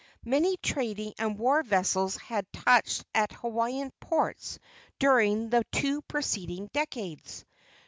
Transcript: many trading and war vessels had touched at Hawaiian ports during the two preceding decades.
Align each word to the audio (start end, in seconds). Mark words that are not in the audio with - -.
many 0.25 0.57
trading 0.57 1.13
and 1.19 1.37
war 1.37 1.61
vessels 1.61 2.17
had 2.17 2.51
touched 2.51 3.05
at 3.13 3.31
Hawaiian 3.33 3.91
ports 3.99 4.57
during 4.97 5.51
the 5.51 5.63
two 5.71 6.01
preceding 6.01 6.71
decades. 6.73 7.45